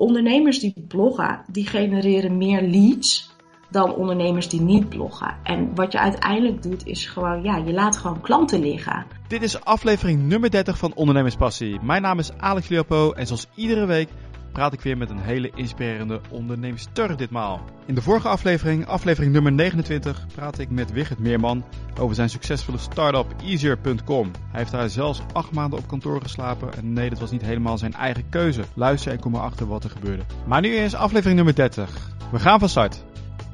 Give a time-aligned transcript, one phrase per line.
[0.00, 3.30] ondernemers die bloggen, die genereren meer leads
[3.70, 5.36] dan ondernemers die niet bloggen.
[5.42, 9.06] En wat je uiteindelijk doet, is gewoon, ja, je laat gewoon klanten liggen.
[9.28, 11.80] Dit is aflevering nummer 30 van Ondernemerspassie.
[11.82, 14.08] Mijn naam is Alex Leopo en zoals iedere week
[14.52, 17.64] praat ik weer met een hele inspirerende onderneemster ditmaal.
[17.86, 21.64] In de vorige aflevering, aflevering nummer 29, praat ik met Wigert Meerman
[21.98, 24.30] over zijn succesvolle start-up Easier.com.
[24.50, 27.78] Hij heeft daar zelfs acht maanden op kantoor geslapen en nee, dat was niet helemaal
[27.78, 28.62] zijn eigen keuze.
[28.74, 30.22] Luister en kom erachter wat er gebeurde.
[30.46, 32.10] Maar nu is aflevering nummer 30.
[32.32, 33.04] We gaan van start.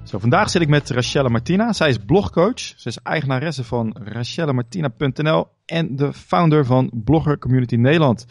[0.05, 1.73] Zo, vandaag zit ik met Rachelle Martina.
[1.73, 2.61] Zij is blogcoach.
[2.61, 8.27] Ze is eigenaresse van rachellemartina.nl en de founder van Blogger Community Nederland.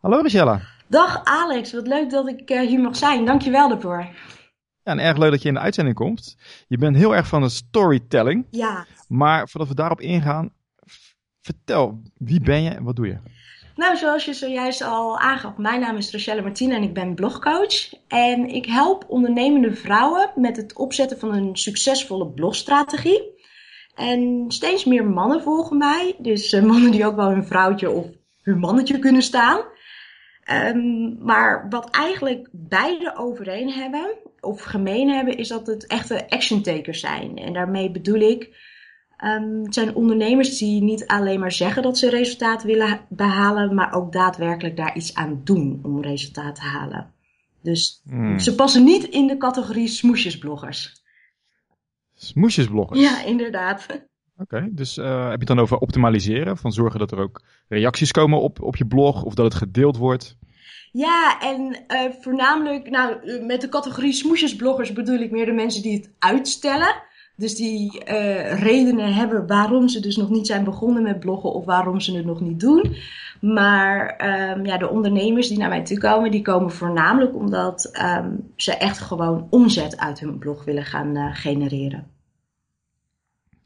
[0.00, 0.77] Hallo Rachelle.
[0.88, 3.24] Dag Alex, wat leuk dat ik eh, hier mag zijn.
[3.24, 4.08] Dankjewel daarvoor.
[4.82, 6.36] Ja, en erg leuk dat je in de uitzending komt.
[6.68, 8.46] Je bent heel erg van de storytelling.
[8.50, 8.86] Ja.
[9.08, 10.52] Maar voordat we daarop ingaan,
[11.40, 13.18] vertel, wie ben je en wat doe je?
[13.76, 17.92] Nou, zoals je zojuist al aangaf, mijn naam is Rachelle Martina en ik ben blogcoach.
[18.08, 23.36] En ik help ondernemende vrouwen met het opzetten van een succesvolle blogstrategie.
[23.94, 26.14] En steeds meer mannen volgen mij.
[26.18, 28.06] Dus uh, mannen die ook wel hun vrouwtje of
[28.42, 29.60] hun mannetje kunnen staan.
[30.50, 36.62] Um, maar wat eigenlijk beide overeen hebben, of gemeen hebben, is dat het echte action
[36.62, 37.36] takers zijn.
[37.36, 38.56] En daarmee bedoel ik,
[39.24, 43.94] um, het zijn ondernemers die niet alleen maar zeggen dat ze resultaat willen behalen, maar
[43.94, 47.12] ook daadwerkelijk daar iets aan doen om resultaat te halen.
[47.62, 48.38] Dus hmm.
[48.38, 51.02] ze passen niet in de categorie smoesjesbloggers.
[52.14, 53.00] Smoesjesbloggers?
[53.00, 53.86] Ja, inderdaad.
[54.38, 56.56] Oké, dus uh, heb je het dan over optimaliseren?
[56.56, 59.96] Van zorgen dat er ook reacties komen op, op je blog of dat het gedeeld
[59.96, 60.36] wordt?
[60.92, 65.96] Ja, en uh, voornamelijk, nou, met de categorie smoesjesbloggers bedoel ik meer de mensen die
[65.96, 66.94] het uitstellen.
[67.36, 71.64] Dus die uh, redenen hebben waarom ze dus nog niet zijn begonnen met bloggen of
[71.64, 72.96] waarom ze het nog niet doen.
[73.40, 74.20] Maar
[74.56, 78.76] um, ja, de ondernemers die naar mij toe komen, die komen voornamelijk omdat um, ze
[78.76, 82.17] echt gewoon omzet uit hun blog willen gaan genereren.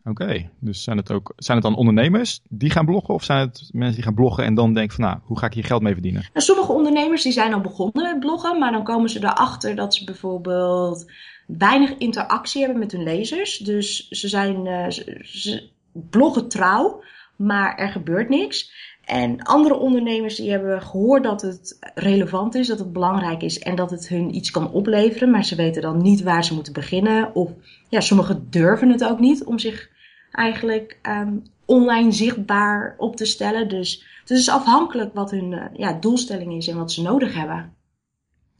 [0.05, 3.69] Oké, dus zijn het ook zijn het dan ondernemers die gaan bloggen of zijn het
[3.73, 5.93] mensen die gaan bloggen en dan denken van nou, hoe ga ik hier geld mee
[5.93, 6.23] verdienen?
[6.33, 9.95] Nou, sommige ondernemers die zijn al begonnen met bloggen, maar dan komen ze erachter dat
[9.95, 11.11] ze bijvoorbeeld
[11.47, 13.59] weinig interactie hebben met hun lezers.
[13.59, 17.03] Dus ze zijn ze, ze bloggen trouw,
[17.37, 18.73] maar er gebeurt niks.
[19.05, 23.75] En andere ondernemers die hebben gehoord dat het relevant is, dat het belangrijk is en
[23.75, 27.35] dat het hun iets kan opleveren, maar ze weten dan niet waar ze moeten beginnen.
[27.35, 27.51] Of
[27.89, 29.91] ja, sommigen durven het ook niet om zich
[30.33, 33.69] eigenlijk um, online zichtbaar op te stellen.
[33.69, 37.75] Dus, het is afhankelijk wat hun uh, ja, doelstelling is en wat ze nodig hebben.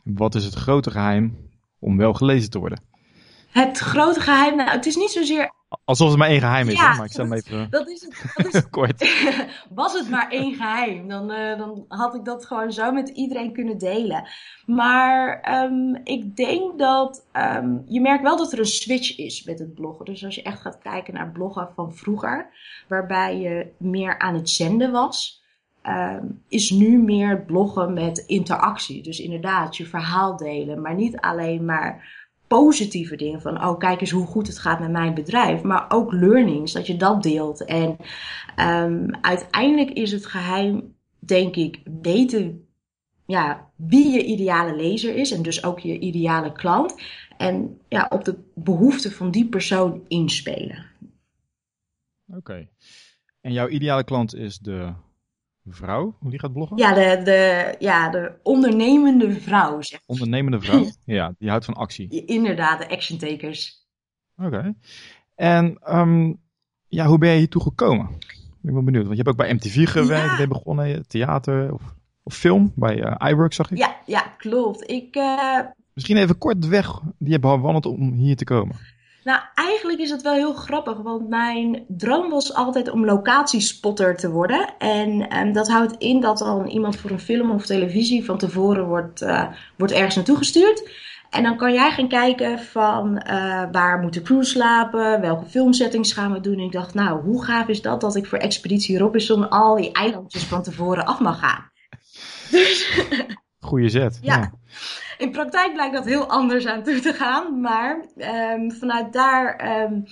[0.05, 1.37] Wat is het grote geheim
[1.79, 2.83] om wel gelezen te worden?
[3.51, 5.53] Het grote geheim, nou, het is niet zozeer
[5.85, 7.71] Alsof het maar één geheim is, ja, maar ik zal hem even...
[7.71, 8.33] Dat is het.
[8.35, 9.27] Dat is, Kort.
[9.75, 13.53] was het maar één geheim, dan, uh, dan had ik dat gewoon zo met iedereen
[13.53, 14.29] kunnen delen.
[14.67, 17.27] Maar um, ik denk dat...
[17.33, 20.05] Um, je merkt wel dat er een switch is met het bloggen.
[20.05, 22.47] Dus als je echt gaat kijken naar bloggen van vroeger,
[22.89, 25.41] waarbij je meer aan het zenden was...
[25.87, 29.03] Um, is nu meer bloggen met interactie.
[29.03, 32.22] Dus inderdaad, je verhaal delen, maar niet alleen maar
[32.59, 33.41] positieve dingen.
[33.41, 35.63] Van, oh, kijk eens hoe goed het gaat met mijn bedrijf.
[35.63, 37.65] Maar ook learnings, dat je dat deelt.
[37.65, 37.97] En
[38.57, 42.67] um, uiteindelijk is het geheim, denk ik, weten
[43.27, 45.31] ja, wie je ideale lezer is.
[45.31, 46.95] En dus ook je ideale klant.
[47.37, 50.87] En ja, op de behoeften van die persoon inspelen.
[52.27, 52.69] Oké.
[53.41, 54.93] En jouw ideale klant is de
[55.67, 56.77] vrouw die gaat bloggen?
[56.77, 59.81] Ja, de, de, ja, de ondernemende vrouw.
[59.81, 60.01] Zeg.
[60.07, 60.87] Ondernemende vrouw?
[61.05, 62.25] ja, die houdt van actie.
[62.25, 63.87] Inderdaad, de action takers.
[64.37, 64.75] Oké.
[65.35, 66.41] En um,
[66.89, 68.09] ja, hoe ben je hiertoe gekomen?
[68.19, 70.41] Ik ben wel benieuwd, want je hebt ook bij MTV gewerkt, ja.
[70.41, 71.83] je begonnen, theater of,
[72.23, 73.79] of film, bij uh, iWork zag ik.
[73.79, 74.91] Ja, ja klopt.
[74.91, 75.59] Ik, uh...
[75.95, 78.77] Misschien even kort de weg die je bewandeld om hier te komen.
[79.25, 84.31] Nou, eigenlijk is het wel heel grappig, want mijn droom was altijd om locatiespotter te
[84.31, 84.79] worden.
[84.79, 88.87] En um, dat houdt in dat dan iemand voor een film of televisie van tevoren
[88.87, 89.47] wordt, uh,
[89.77, 90.91] wordt ergens naartoe gestuurd.
[91.31, 96.13] En dan kan jij gaan kijken van uh, waar moet de crew slapen, welke filmsettings
[96.13, 96.59] gaan we doen.
[96.59, 99.93] En ik dacht, nou, hoe gaaf is dat dat ik voor Expeditie Robinson al die
[99.93, 101.71] eilandjes van tevoren af mag gaan.
[102.51, 103.01] Dus...
[103.59, 104.19] Goeie zet.
[104.23, 104.37] ja.
[104.37, 104.53] ja.
[105.23, 107.61] In praktijk blijkt dat heel anders aan toe te gaan.
[107.61, 108.05] Maar
[108.55, 110.05] um, vanuit daar um,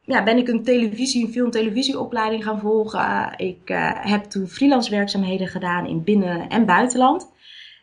[0.00, 3.32] ja, ben ik een televisie, een film-televisieopleiding gaan volgen.
[3.36, 7.30] Ik uh, heb toen freelance werkzaamheden gedaan in binnen- en buitenland.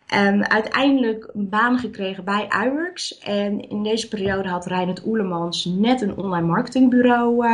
[0.07, 3.17] En uiteindelijk een baan gekregen bij iWorks.
[3.17, 7.45] En in deze periode had Reinhard Oelemans net een online marketingbureau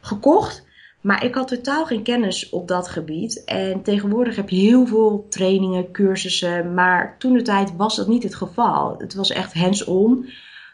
[0.00, 0.66] gekocht.
[1.02, 3.44] Maar ik had totaal geen kennis op dat gebied.
[3.44, 6.74] En tegenwoordig heb je heel veel trainingen, cursussen.
[6.74, 8.94] Maar toen de tijd was dat niet het geval.
[8.98, 10.28] Het was echt hands-on.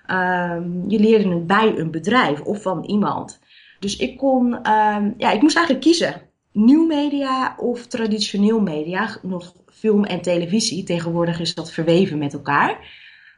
[0.06, 3.40] Ehm, je leerde het bij een bedrijf of van iemand.
[3.78, 6.20] Dus ik kon, ehm, ja, ik moest eigenlijk kiezen.
[6.52, 9.18] Nieuw media of traditioneel media.
[9.22, 10.84] Nog film en televisie.
[10.84, 12.78] Tegenwoordig is dat verweven met elkaar.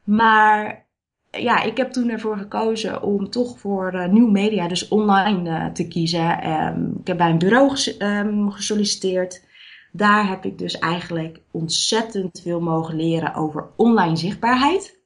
[0.04, 0.86] Maar
[1.30, 5.66] ja, ik heb toen ervoor gekozen om toch voor uh, nieuw media, dus online uh,
[5.66, 6.50] te kiezen.
[6.50, 9.44] Um, ik heb bij een bureau um, gesolliciteerd.
[9.92, 14.98] Daar heb ik dus eigenlijk ontzettend veel mogen leren over online zichtbaarheid.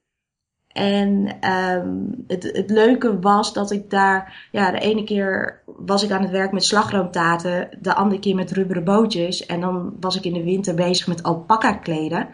[0.68, 6.10] En um, het, het leuke was dat ik daar, ja, de ene keer was ik
[6.10, 9.46] aan het werk met slagroomtaten, de andere keer met rubberen bootjes.
[9.46, 12.28] En dan was ik in de winter bezig met alpaca kleden.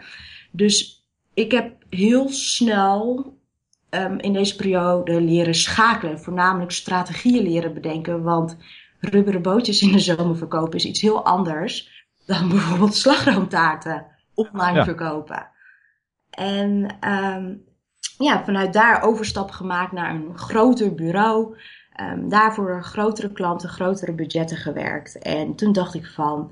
[0.51, 3.33] Dus ik heb heel snel
[3.91, 6.19] um, in deze periode leren schakelen.
[6.19, 8.23] Voornamelijk strategieën leren bedenken.
[8.23, 8.57] Want
[8.99, 14.83] rubberen bootjes in de zomer verkopen is iets heel anders dan bijvoorbeeld slagroomtaarten online ja.
[14.83, 15.49] verkopen.
[16.29, 17.63] En um,
[18.17, 21.57] ja, vanuit daar overstap gemaakt naar een groter bureau.
[22.01, 25.17] Um, daarvoor grotere klanten, grotere budgetten gewerkt.
[25.17, 26.51] En toen dacht ik van,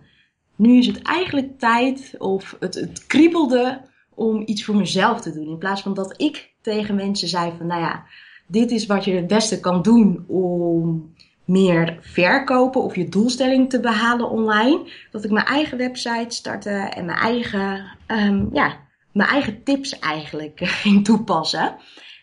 [0.55, 3.81] nu is het eigenlijk tijd, of het, het kriebelde
[4.15, 5.47] om iets voor mezelf te doen.
[5.47, 8.05] In plaats van dat ik tegen mensen zei van, nou ja,
[8.47, 11.13] dit is wat je het beste kan doen om
[11.45, 14.89] meer verkopen of je doelstelling te behalen online.
[15.11, 18.77] Dat ik mijn eigen website startte en mijn eigen, um, ja,
[19.11, 21.75] mijn eigen tips eigenlijk ging toepassen.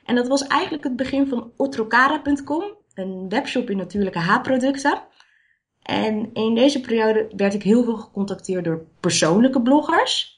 [0.05, 5.03] En dat was eigenlijk het begin van otrokara.com, een webshop in natuurlijke haarproducten.
[5.83, 10.36] En in deze periode werd ik heel veel gecontacteerd door persoonlijke bloggers.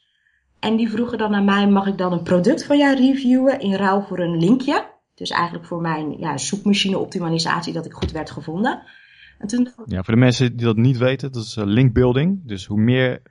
[0.61, 3.75] En die vroegen dan aan mij, mag ik dan een product van jou reviewen in
[3.75, 4.87] ruil voor een linkje?
[5.15, 8.83] Dus eigenlijk voor mijn ja, zoekmachine optimalisatie dat ik goed werd gevonden.
[9.39, 9.69] En toen...
[9.85, 12.41] Ja, voor de mensen die dat niet weten, dat is uh, linkbuilding.
[12.45, 13.23] Dus hoe meer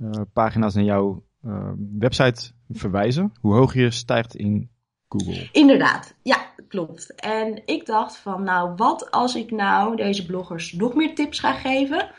[0.00, 4.70] uh, pagina's naar jouw uh, website verwijzen, hoe hoger je stijgt in
[5.08, 5.48] Google.
[5.52, 7.14] Inderdaad, ja, klopt.
[7.14, 11.52] En ik dacht van, nou, wat als ik nou deze bloggers nog meer tips ga
[11.52, 12.10] geven,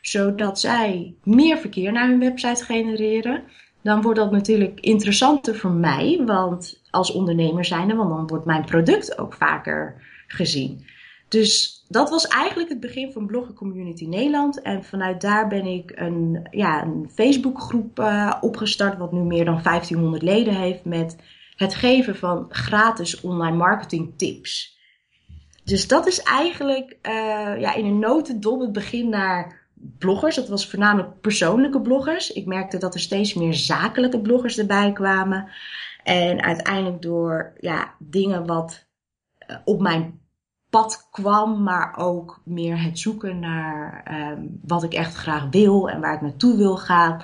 [0.00, 3.44] zodat zij meer verkeer naar hun website genereren
[3.86, 8.64] dan wordt dat natuurlijk interessanter voor mij, want als ondernemer zijnde, want dan wordt mijn
[8.64, 10.84] product ook vaker gezien.
[11.28, 14.62] Dus dat was eigenlijk het begin van Blogger Community Nederland.
[14.62, 19.62] En vanuit daar ben ik een, ja, een Facebookgroep uh, opgestart, wat nu meer dan
[19.62, 21.16] 1500 leden heeft, met
[21.56, 24.78] het geven van gratis online marketing tips.
[25.64, 29.65] Dus dat is eigenlijk uh, ja, in een notendop het begin naar
[29.98, 30.36] bloggers.
[30.36, 32.32] Dat was voornamelijk persoonlijke bloggers.
[32.32, 35.48] Ik merkte dat er steeds meer zakelijke bloggers erbij kwamen.
[36.02, 38.86] En uiteindelijk door ja, dingen wat
[39.48, 40.20] uh, op mijn
[40.70, 46.00] pad kwam, maar ook meer het zoeken naar um, wat ik echt graag wil en
[46.00, 47.22] waar ik naartoe wil gaan,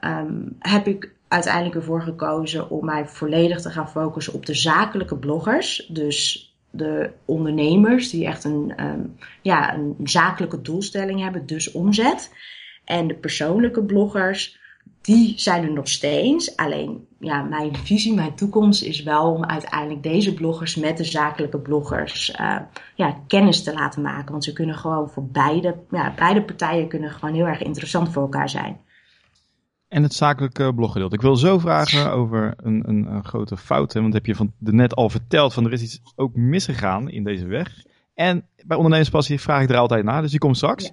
[0.00, 5.18] um, heb ik uiteindelijk ervoor gekozen om mij volledig te gaan focussen op de zakelijke
[5.18, 5.86] bloggers.
[5.88, 12.32] Dus de ondernemers die echt een, um, ja, een zakelijke doelstelling hebben, dus omzet.
[12.84, 14.58] En de persoonlijke bloggers,
[15.00, 16.56] die zijn er nog steeds.
[16.56, 21.58] Alleen ja, mijn visie, mijn toekomst is wel om uiteindelijk deze bloggers met de zakelijke
[21.58, 22.56] bloggers uh,
[22.94, 24.30] ja, kennis te laten maken.
[24.30, 28.22] Want ze kunnen gewoon voor beide, ja, beide partijen kunnen gewoon heel erg interessant voor
[28.22, 28.80] elkaar zijn.
[29.96, 31.14] En het zakelijke bloggedeelte.
[31.14, 33.92] Ik wil zo vragen over een, een, een grote fout.
[33.92, 37.08] Hè, want heb je van de net al verteld van er is iets ook misgegaan
[37.08, 37.84] in deze weg.
[38.14, 40.84] En bij ondernemerspassie vraag ik er altijd naar, dus die komt straks.
[40.84, 40.90] Ja.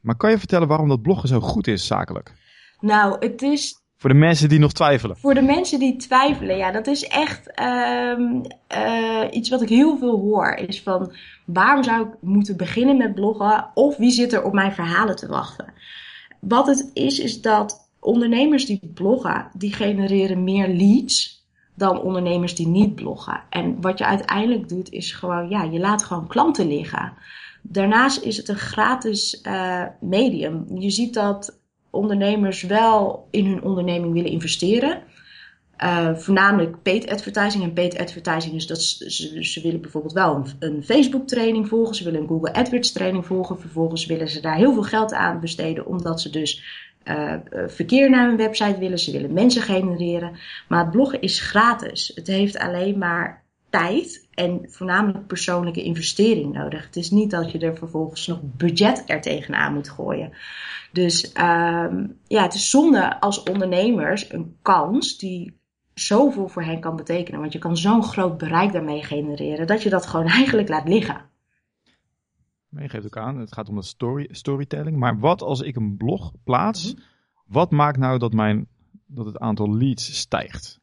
[0.00, 2.32] Maar kan je vertellen waarom dat bloggen zo goed is zakelijk?
[2.80, 5.16] Nou, het is voor de mensen die nog twijfelen.
[5.16, 8.42] Voor de mensen die twijfelen, ja, dat is echt um,
[8.76, 10.54] uh, iets wat ik heel veel hoor.
[10.54, 11.12] Is van
[11.46, 13.70] waarom zou ik moeten beginnen met bloggen?
[13.74, 15.72] Of wie zit er op mijn verhalen te wachten?
[16.40, 21.42] Wat het is, is dat ondernemers die bloggen, die genereren meer leads
[21.74, 23.40] dan ondernemers die niet bloggen.
[23.50, 27.12] En wat je uiteindelijk doet, is gewoon, ja, je laat gewoon klanten liggen.
[27.62, 30.66] Daarnaast is het een gratis uh, medium.
[30.78, 31.58] Je ziet dat
[31.90, 35.02] ondernemers wel in hun onderneming willen investeren.
[35.78, 37.64] Uh, voornamelijk paid advertising.
[37.64, 41.94] En paid advertising is dat ze, ze willen bijvoorbeeld wel een, een, Facebook training volgen.
[41.94, 43.60] Ze willen een Google AdWords training volgen.
[43.60, 45.86] Vervolgens willen ze daar heel veel geld aan besteden.
[45.86, 46.62] Omdat ze dus
[47.04, 47.34] uh,
[47.66, 48.98] verkeer naar hun website willen.
[48.98, 50.36] Ze willen mensen genereren.
[50.68, 52.12] Maar het bloggen is gratis.
[52.14, 56.84] Het heeft alleen maar tijd en voornamelijk persoonlijke investering nodig.
[56.84, 60.32] Het is niet dat je er vervolgens nog budget er tegenaan moet gooien.
[60.92, 65.58] Dus um, ja, het is zonde als ondernemers een kans die
[65.94, 67.40] zoveel voor hen kan betekenen.
[67.40, 71.32] Want je kan zo'n groot bereik daarmee genereren dat je dat gewoon eigenlijk laat liggen.
[72.82, 74.96] Je geeft ook aan, het gaat om de story, storytelling.
[74.96, 76.94] Maar wat als ik een blog plaats,
[77.46, 78.68] wat maakt nou dat, mijn,
[79.06, 80.80] dat het aantal leads stijgt?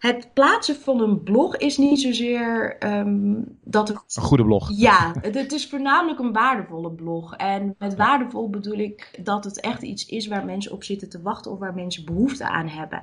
[0.00, 3.98] Het plaatsen van een blog is niet zozeer ehm, dat het.
[4.14, 4.70] Een goede blog.
[4.74, 7.36] Ja, het, is voornamelijk een waardevolle blog.
[7.36, 11.22] En met waardevol bedoel ik dat het echt iets is waar mensen op zitten te
[11.22, 13.02] wachten of waar mensen behoefte aan hebben.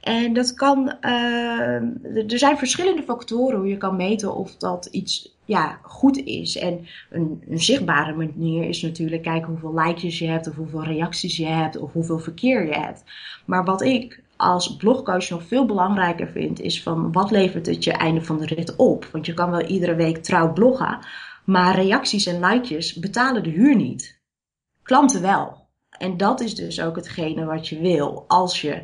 [0.00, 0.96] En dat kan.
[1.00, 6.56] Uh, er zijn verschillende factoren hoe je kan meten of dat iets ja, goed is.
[6.56, 11.36] En een, een, zichtbare manier is natuurlijk kijken hoeveel likes je hebt, of hoeveel reacties
[11.36, 13.04] je hebt, of hoeveel verkeer je hebt.
[13.44, 17.92] Maar wat ik als blogcoach nog veel belangrijker vind, is van wat levert het je
[17.92, 19.04] einde van de rit op?
[19.12, 20.98] Want je kan wel iedere week trouw bloggen,
[21.44, 24.20] maar reacties en likejes betalen de huur niet.
[24.82, 25.66] Klanten wel.
[25.98, 28.82] En dat is dus ook hetgene wat je wil als je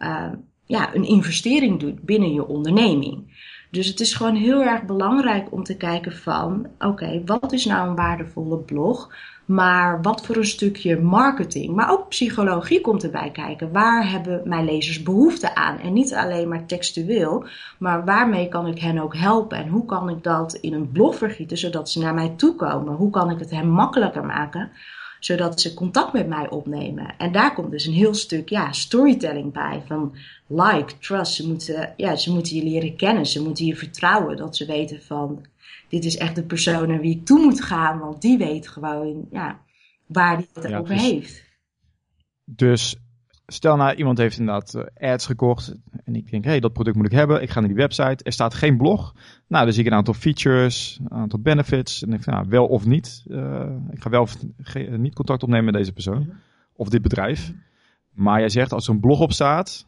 [0.00, 0.32] uh,
[0.64, 3.40] ja, een investering doet binnen je onderneming.
[3.70, 7.88] Dus het is gewoon heel erg belangrijk om te kijken van, oké, wat is nou
[7.88, 9.14] een waardevolle blog?
[9.44, 13.72] Maar wat voor een stukje marketing, maar ook psychologie komt erbij kijken.
[13.72, 15.78] Waar hebben mijn lezers behoefte aan?
[15.78, 17.44] En niet alleen maar textueel,
[17.78, 19.58] maar waarmee kan ik hen ook helpen?
[19.58, 22.94] En hoe kan ik dat in een blog vergieten zodat ze naar mij toe komen?
[22.94, 24.70] Hoe kan ik het hen makkelijker maken?
[25.24, 27.14] Zodat ze contact met mij opnemen.
[27.18, 29.82] En daar komt dus een heel stuk ja, storytelling bij.
[29.86, 30.14] Van
[30.46, 31.34] like, trust.
[31.34, 33.26] Ze moeten, ja, ze moeten je leren kennen.
[33.26, 34.36] Ze moeten je vertrouwen.
[34.36, 35.46] Dat ze weten van
[35.88, 37.98] dit is echt de persoon naar wie ik toe moet gaan.
[37.98, 39.60] Want die weet gewoon ja,
[40.06, 41.44] waar die het over dus, heeft.
[42.44, 42.96] Dus
[43.52, 45.74] stel nou iemand heeft inderdaad eh, ads gekocht.
[46.04, 47.42] En ik denk, hé, hey, dat product moet ik hebben.
[47.42, 48.24] Ik ga naar die website.
[48.24, 49.14] Er staat geen blog.
[49.46, 52.02] Nou, dan zie ik een aantal features, een aantal benefits.
[52.02, 53.24] En denk ik, nou, wel of niet.
[53.26, 54.36] Uh, ik ga wel of
[54.96, 56.20] niet contact opnemen met deze persoon.
[56.20, 56.30] Mhm.
[56.72, 57.52] Of dit bedrijf.
[58.10, 59.86] Maar jij zegt, als er een blog op staat,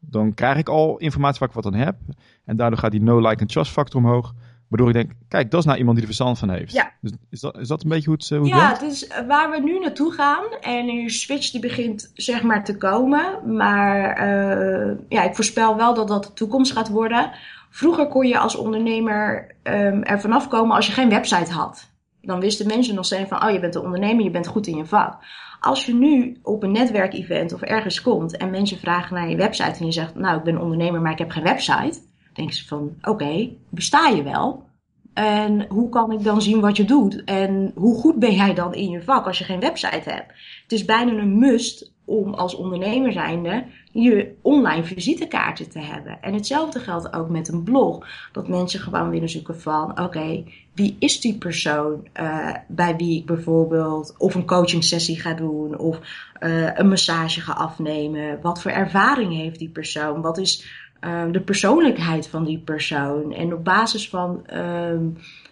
[0.00, 1.96] dan krijg ik al informatie waar ik wat aan heb.
[2.44, 4.34] En daardoor gaat die no like en trust factor omhoog.
[4.68, 6.72] Waardoor ik denk, kijk, dat is nou iemand die er verstand van heeft.
[6.72, 6.92] Ja.
[7.00, 9.60] Dus is, dat, is dat een beetje hoe het, hoe het Ja, dus waar we
[9.60, 10.44] nu naartoe gaan.
[10.60, 13.54] En die switch die begint zeg maar te komen.
[13.56, 17.30] Maar uh, ja, ik voorspel wel dat dat de toekomst gaat worden.
[17.70, 21.90] Vroeger kon je als ondernemer um, er vanaf komen als je geen website had.
[22.22, 24.76] Dan wisten mensen nog steeds van, oh je bent een ondernemer, je bent goed in
[24.76, 25.24] je vak.
[25.60, 29.78] Als je nu op een netwerkevent of ergens komt en mensen vragen naar je website
[29.78, 31.98] en je zegt, nou ik ben ondernemer, maar ik heb geen website
[32.38, 34.66] denken ze van, oké, besta je wel?
[35.14, 37.24] En hoe kan ik dan zien wat je doet?
[37.24, 40.32] En hoe goed ben jij dan in je vak als je geen website hebt?
[40.62, 46.18] Het is bijna een must om als ondernemer zijnde je online visitekaartje te hebben.
[46.20, 48.06] En hetzelfde geldt ook met een blog.
[48.32, 53.26] Dat mensen gewoon willen zoeken van, oké, wie is die persoon uh, bij wie ik
[53.26, 56.00] bijvoorbeeld of een coaching sessie ga doen of
[56.40, 58.38] uh, een massage ga afnemen?
[58.42, 60.20] Wat voor ervaring heeft die persoon?
[60.20, 60.64] Wat is
[61.00, 63.32] uh, de persoonlijkheid van die persoon.
[63.32, 65.00] En op basis van uh,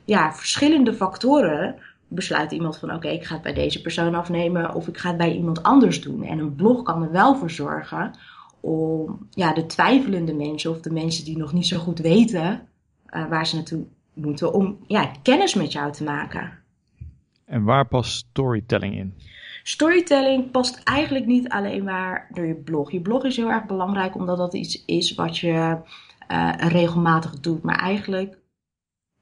[0.04, 1.76] ja, verschillende factoren
[2.08, 5.18] besluit iemand van oké, ik ga het bij deze persoon afnemen of ik ga het
[5.18, 6.22] bij iemand anders doen.
[6.22, 8.10] En een blog kan er wel voor zorgen
[8.60, 12.68] om ja, de twijfelende mensen of de mensen die nog niet zo goed weten
[13.10, 16.52] uh, waar ze naartoe moeten, om ja, kennis met jou te maken.
[17.44, 19.14] En waar past storytelling in?
[19.68, 22.92] Storytelling past eigenlijk niet alleen maar door je blog.
[22.92, 25.76] Je blog is heel erg belangrijk omdat dat iets is wat je
[26.32, 27.62] uh, regelmatig doet.
[27.62, 28.36] Maar eigenlijk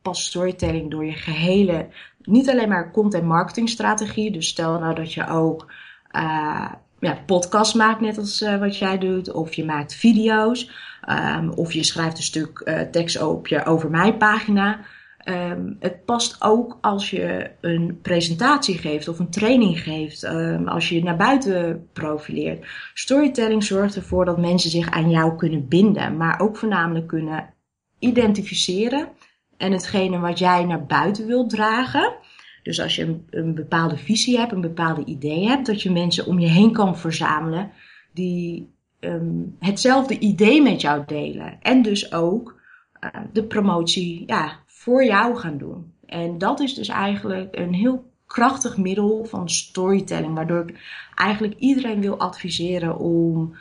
[0.02, 1.88] past storytelling door je gehele,
[2.22, 4.30] niet alleen maar content marketing strategie.
[4.30, 5.72] Dus stel nou dat je ook
[6.16, 9.32] uh, ja, podcast maakt, net als uh, wat jij doet.
[9.32, 10.70] Of je maakt video's.
[11.08, 14.80] Um, of je schrijft een stuk tekst op je over mij pagina.
[15.28, 20.88] Um, het past ook als je een presentatie geeft of een training geeft, um, als
[20.88, 22.66] je naar buiten profileert.
[22.94, 27.54] Storytelling zorgt ervoor dat mensen zich aan jou kunnen binden, maar ook voornamelijk kunnen
[27.98, 29.08] identificeren
[29.56, 32.14] en hetgene wat jij naar buiten wilt dragen.
[32.62, 36.38] Dus als je een, bepaalde visie hebt, een bepaalde idee hebt, dat je mensen om
[36.38, 37.70] je heen kan verzamelen
[38.12, 41.58] die um, hetzelfde idee met jou delen.
[41.62, 42.60] En dus ook
[43.00, 45.92] uh, de promotie ja, voor jou gaan doen.
[46.06, 50.78] En dat is dus eigenlijk een heel krachtig middel van storytelling, waardoor ik
[51.14, 53.56] eigenlijk iedereen wil adviseren om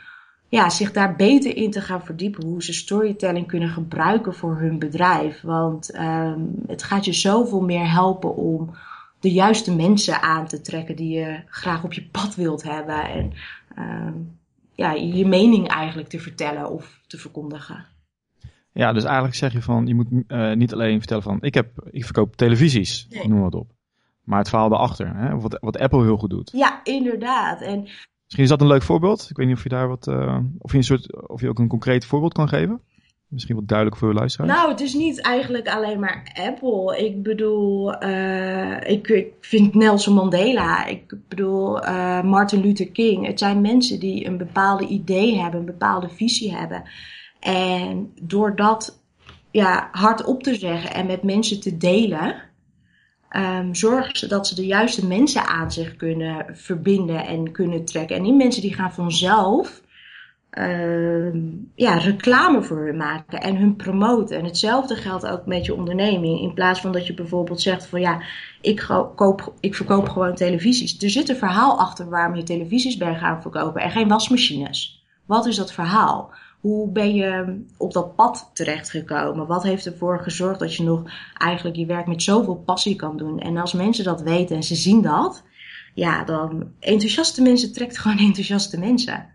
[0.48, 4.78] ja, zich daar beter in te gaan verdiepen, hoe ze storytelling kunnen gebruiken voor hun
[4.78, 5.40] bedrijf.
[5.40, 8.70] Want um, het gaat je zoveel meer helpen om
[9.20, 13.04] de juiste mensen aan te trekken die je graag op je pad wilt hebben.
[13.04, 13.32] En
[13.78, 14.38] um,
[14.74, 17.86] ja, je mening eigenlijk te vertellen of te verkondigen.
[18.74, 21.88] Ja, dus eigenlijk zeg je van, je moet uh, niet alleen vertellen van, ik, heb,
[21.90, 23.28] ik verkoop televisies, nee.
[23.28, 23.70] noem wat op.
[24.24, 25.40] Maar het verhaal erachter, hè?
[25.40, 26.50] Wat, wat Apple heel goed doet.
[26.52, 27.60] Ja, inderdaad.
[27.60, 27.80] En...
[28.24, 29.26] Misschien is dat een leuk voorbeeld.
[29.30, 31.58] Ik weet niet of je daar wat, uh, of je een soort, of je ook
[31.58, 32.80] een concreet voorbeeld kan geven.
[33.28, 34.52] Misschien wat duidelijk voor uw luisteraars.
[34.52, 36.98] Nou, het is niet eigenlijk alleen maar Apple.
[36.98, 41.72] Ik bedoel, uh, ik, ik, vind Nelson Mandela, ik bedoel
[42.22, 43.26] Martin Luther King.
[43.26, 46.82] Het zijn mensen die een bepaalde idee hebben, een bepaalde visie hebben.
[47.44, 49.02] En door dat
[49.50, 52.34] ja, hardop te zeggen en met mensen te delen,
[53.36, 58.16] um, zorgen ze dat ze de juiste mensen aan zich kunnen verbinden en kunnen trekken.
[58.16, 59.82] En die mensen die gaan vanzelf
[60.58, 61.34] uh,
[61.74, 64.38] ja, reclame voor hun maken en hun promoten.
[64.38, 66.40] En hetzelfde geldt ook met je onderneming.
[66.40, 68.22] In plaats van dat je bijvoorbeeld zegt van ja,
[68.60, 71.02] ik, koop, ik verkoop gewoon televisies.
[71.02, 75.04] Er zit een verhaal achter waarom je televisies bent gaan verkopen en geen wasmachines.
[75.26, 76.32] Wat is dat verhaal?
[76.64, 79.46] Hoe ben je op dat pad terechtgekomen?
[79.46, 83.40] Wat heeft ervoor gezorgd dat je nog eigenlijk je werk met zoveel passie kan doen?
[83.40, 85.44] En als mensen dat weten en ze zien dat,
[85.94, 89.26] ja, dan enthousiaste mensen trekt gewoon enthousiaste mensen.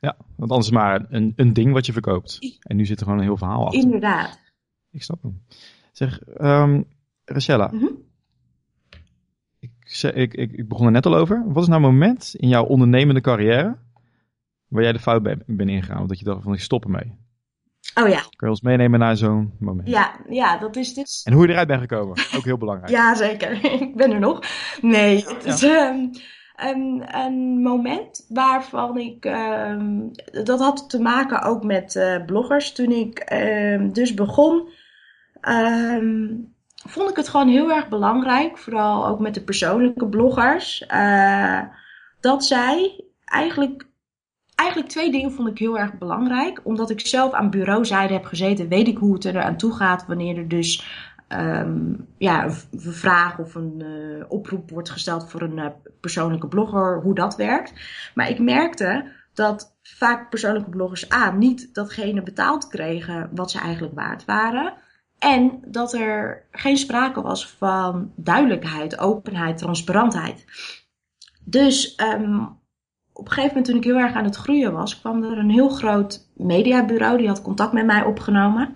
[0.00, 2.58] Ja, want anders maar een, een ding wat je verkoopt.
[2.60, 3.80] En nu zit er gewoon een heel verhaal achter.
[3.80, 4.40] Inderdaad.
[4.90, 5.42] Ik snap hem.
[5.92, 6.86] Zeg, um,
[7.24, 7.70] Rachella.
[7.72, 7.84] Mhm.
[9.58, 9.70] ik,
[10.14, 11.44] ik, ik, ik begon er net al over.
[11.46, 13.76] Wat is nou een moment in jouw ondernemende carrière
[14.68, 16.06] waar jij de fout bent ben ingegaan?
[16.06, 17.26] Dat je dacht van ik stop ermee.
[17.94, 18.20] Oh ja.
[18.20, 19.88] Kun je ons meenemen naar zo'n moment?
[19.88, 21.22] Ja, ja, dat is dus...
[21.24, 22.92] En hoe je eruit bent gekomen, ook heel belangrijk.
[22.98, 23.64] ja, zeker.
[23.82, 24.40] ik ben er nog.
[24.80, 26.10] Nee, het is um,
[26.56, 29.24] een, een, moment waarvan ik...
[29.24, 30.10] Um,
[30.44, 32.72] dat had te maken ook met uh, bloggers.
[32.72, 33.32] Toen ik
[33.92, 34.68] dus begon,
[36.88, 41.62] vond ik het gewoon heel erg belangrijk, vooral ook met de persoonlijke bloggers, uh,
[42.20, 43.87] dat zij eigenlijk
[44.58, 46.60] eigenlijk twee dingen vond ik heel erg belangrijk.
[46.64, 50.06] Omdat ik zelf aan bureauzijde heb gezeten, weet ik hoe het er aan toe gaat
[50.06, 50.84] wanneer er dus
[51.28, 52.52] um, ja, een
[52.92, 55.66] vraag of een uh, oproep wordt gesteld voor een uh,
[56.00, 57.72] persoonlijke blogger, hoe dat werkt.
[58.14, 63.94] Maar ik merkte dat vaak persoonlijke bloggers aan niet datgene betaald kregen wat ze eigenlijk
[63.94, 64.74] waard waren.
[65.18, 70.44] En dat er geen sprake was van duidelijkheid, openheid, transparantheid.
[71.44, 72.57] Dus um,
[73.18, 75.50] op een gegeven moment toen ik heel erg aan het groeien was, kwam er een
[75.50, 77.18] heel groot mediabureau.
[77.18, 78.74] Die had contact met mij opgenomen.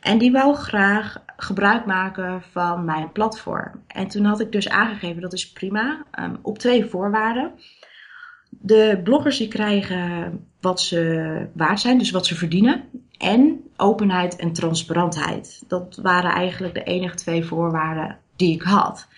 [0.00, 3.70] En die wou graag gebruik maken van mijn platform.
[3.86, 7.50] En toen had ik dus aangegeven, dat is prima, um, op twee voorwaarden.
[8.50, 12.84] De bloggers die krijgen wat ze waard zijn, dus wat ze verdienen.
[13.18, 15.62] En openheid en transparantheid.
[15.68, 19.08] Dat waren eigenlijk de enige twee voorwaarden die ik had.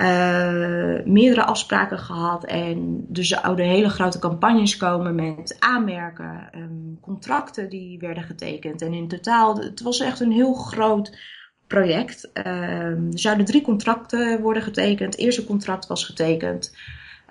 [0.00, 2.44] Uh, meerdere afspraken gehad.
[2.44, 8.82] En dus zouden hele grote campagnes komen met aanmerken, um, contracten die werden getekend.
[8.82, 11.18] En in totaal, het was echt een heel groot
[11.66, 12.30] project.
[12.34, 15.12] Uh, er zouden drie contracten worden getekend.
[15.12, 16.76] Het eerste contract was getekend.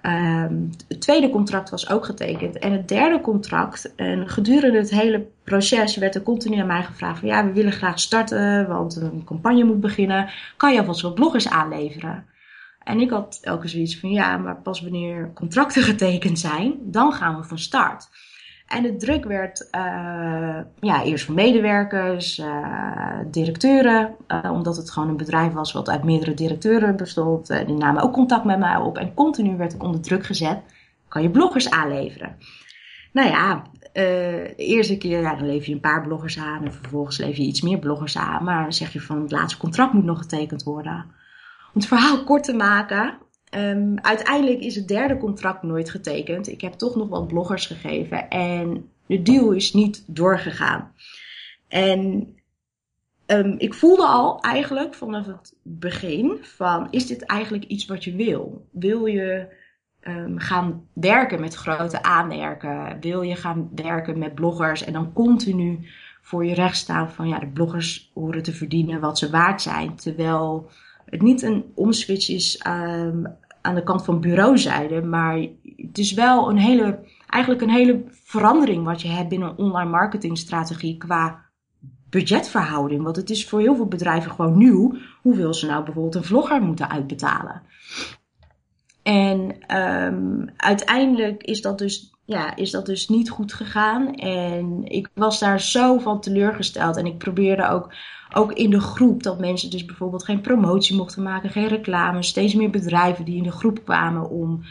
[0.02, 2.60] Um, het tweede contract was ook getekend.
[2.60, 7.20] En het derde contract, en gedurende het hele proces werd er continu aan mij gevraagd
[7.20, 10.30] van ja, we willen graag starten, want een campagne moet beginnen.
[10.58, 12.26] Kan je alvast wat bloggers aanleveren?
[12.86, 17.38] En ik had elke zoiets van ja, maar pas wanneer contracten getekend zijn, dan gaan
[17.38, 18.10] we van start.
[18.68, 25.10] En de druk werd uh, ja, eerst van medewerkers, uh, directeuren, uh, omdat het gewoon
[25.10, 27.48] een bedrijf was wat uit meerdere directeuren bestond.
[27.48, 30.60] die namen ook contact met mij op en continu werd ik onder druk gezet.
[31.08, 32.36] Kan je bloggers aanleveren?
[33.12, 37.18] Nou ja, de eerste keer ja, dan lever je een paar bloggers aan en vervolgens
[37.18, 38.44] lever je iets meer bloggers aan.
[38.44, 41.06] Maar dan zeg je van het laatste contract moet nog getekend worden.
[41.76, 43.18] Het verhaal kort te maken,
[43.52, 46.48] um, uiteindelijk is het derde contract nooit getekend.
[46.48, 50.94] Ik heb toch nog wat bloggers gegeven en de deal is niet doorgegaan.
[51.68, 52.28] En
[53.26, 58.16] um, ik voelde al eigenlijk vanaf het begin van, is dit eigenlijk iets wat je
[58.16, 58.68] wil?
[58.72, 59.48] Wil je
[60.02, 62.98] um, gaan werken met grote aanmerken?
[63.00, 65.88] Wil je gaan werken met bloggers en dan continu
[66.22, 69.96] voor je recht staan van, ja, de bloggers horen te verdienen wat ze waard zijn,
[69.96, 70.70] terwijl
[71.06, 75.38] het niet een omswitch is um, aan de kant van bureauzijde, maar
[75.76, 79.90] het is wel een hele, eigenlijk een hele verandering wat je hebt binnen een online
[79.90, 81.44] marketingstrategie qua
[82.10, 83.04] budgetverhouding.
[83.04, 86.62] Want het is voor heel veel bedrijven gewoon nieuw hoeveel ze nou bijvoorbeeld een vlogger
[86.62, 87.62] moeten uitbetalen.
[89.04, 94.16] En um, uiteindelijk is dat, dus, ja, is dat dus niet goed gegaan.
[94.16, 96.98] En ik was daar zo van teleurgesteld.
[96.98, 97.94] En ik probeerde ook
[98.34, 102.24] ook in de groep dat mensen dus bijvoorbeeld geen promotie mochten maken, geen reclame.
[102.24, 104.64] Steeds meer bedrijven die in de groep kwamen om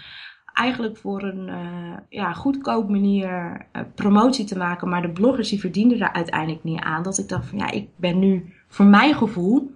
[0.53, 3.29] eigenlijk voor een uh, ja, goedkoop manier
[3.73, 4.89] uh, promotie te maken.
[4.89, 7.03] Maar de bloggers die verdienden daar uiteindelijk niet aan.
[7.03, 9.75] Dat ik dacht van ja, ik ben nu voor mijn gevoel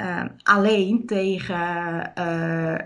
[0.00, 1.56] uh, alleen tegen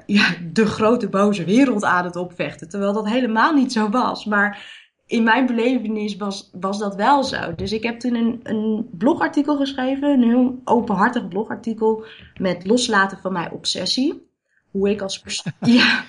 [0.07, 2.68] ja, de grote boze wereld aan het opvechten.
[2.68, 4.24] Terwijl dat helemaal niet zo was.
[4.24, 7.55] Maar in mijn belevenis was, was dat wel zo.
[7.55, 12.05] Dus ik heb toen een, een blogartikel geschreven, een heel openhartig blogartikel
[12.41, 14.31] met loslaten van mijn obsessie.
[14.71, 16.05] Hoe ik als, persoon, ja,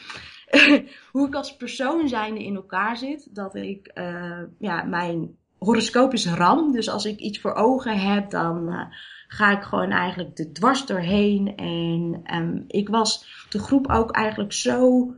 [1.12, 3.36] hoe ik als persoon zijnde in elkaar zit.
[3.36, 6.72] Dat ik, uh, ja, mijn horoscoop is ram.
[6.72, 8.86] Dus als ik iets voor ogen heb, dan uh,
[9.28, 11.56] ga ik gewoon eigenlijk de dwars doorheen.
[11.56, 15.14] En um, ik was de groep ook eigenlijk zo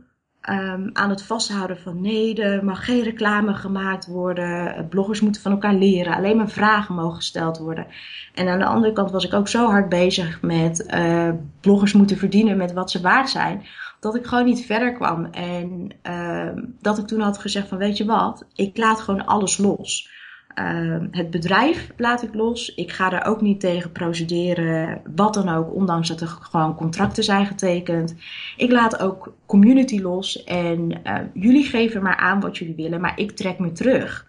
[0.50, 4.86] um, aan het vasthouden van nee, er mag geen reclame gemaakt worden.
[4.88, 6.14] Bloggers moeten van elkaar leren.
[6.14, 7.86] Alleen maar vragen mogen gesteld worden.
[8.34, 11.30] En aan de andere kant was ik ook zo hard bezig met uh,
[11.60, 13.66] bloggers moeten verdienen met wat ze waard zijn.
[14.00, 15.24] Dat ik gewoon niet verder kwam.
[15.24, 19.58] En uh, dat ik toen had gezegd van weet je wat, ik laat gewoon alles
[19.58, 20.14] los.
[20.60, 22.74] Uh, het bedrijf laat ik los.
[22.74, 27.24] Ik ga daar ook niet tegen procederen, wat dan ook, ondanks dat er gewoon contracten
[27.24, 28.14] zijn getekend.
[28.56, 33.18] Ik laat ook community los en uh, jullie geven maar aan wat jullie willen, maar
[33.18, 34.26] ik trek me terug.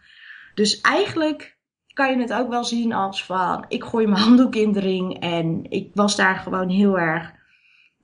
[0.53, 1.57] Dus eigenlijk
[1.93, 5.19] kan je het ook wel zien als van, ik gooi mijn handdoek in de ring
[5.19, 7.33] en ik was daar gewoon heel erg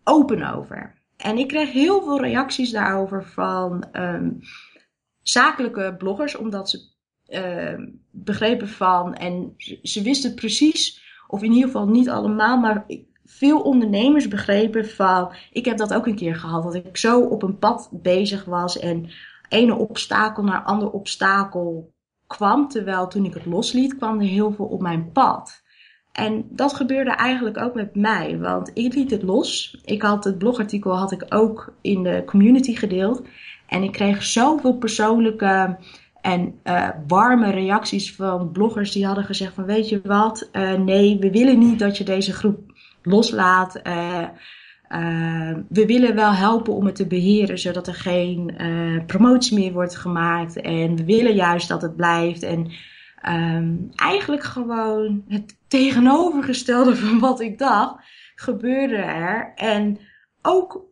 [0.03, 1.01] open over.
[1.17, 4.39] En ik kreeg heel veel reacties daarover van um,
[5.21, 6.91] zakelijke bloggers, omdat ze
[7.33, 9.15] uh, begrepen van.
[9.15, 12.85] En ze wisten precies, of in ieder geval niet allemaal, maar
[13.25, 15.31] veel ondernemers begrepen van.
[15.51, 18.79] Ik heb dat ook een keer gehad, dat ik zo op een pad bezig was
[18.79, 19.09] en
[19.49, 21.93] ene obstakel naar ander obstakel
[22.27, 22.67] kwam.
[22.67, 25.61] Terwijl toen ik het losliet, kwam er heel veel op mijn pad.
[26.11, 29.77] En dat gebeurde eigenlijk ook met mij, want ik liet het los.
[29.85, 33.21] Ik had het blogartikel had ik ook in de community gedeeld.
[33.67, 35.77] En ik kreeg zoveel persoonlijke
[36.23, 41.17] en uh, warme reacties van bloggers die hadden gezegd van weet je wat, uh, nee,
[41.19, 42.59] we willen niet dat je deze groep
[43.01, 43.79] loslaat.
[43.83, 44.27] Uh,
[45.69, 48.55] we willen wel helpen om het te beheren, zodat er geen
[49.07, 50.61] promotie meer wordt gemaakt.
[50.61, 52.43] En we willen juist dat het blijft.
[52.43, 52.71] En
[53.29, 57.95] um, eigenlijk gewoon het tegenovergestelde van wat ik dacht,
[58.35, 59.53] gebeurde er.
[59.55, 59.99] En
[60.41, 60.85] ook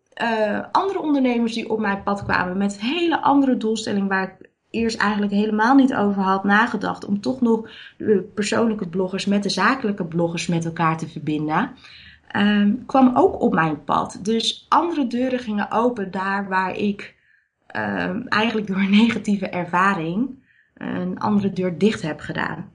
[0.72, 5.32] andere ondernemers die op mijn pad kwamen met hele andere doelstellingen waar ik eerst eigenlijk
[5.32, 7.06] helemaal niet over had nagedacht.
[7.06, 11.72] Om toch nog de persoonlijke bloggers met de zakelijke bloggers met elkaar te verbinden.
[12.36, 14.20] Um, kwam ook op mijn pad.
[14.22, 17.16] Dus andere deuren gingen open daar waar ik
[17.76, 20.40] um, eigenlijk door negatieve ervaring
[20.74, 22.72] een andere deur dicht heb gedaan.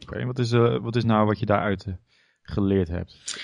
[0.00, 1.86] Oké, wat, is, uh, wat is nou wat je daaruit
[2.42, 3.38] geleerd hebt?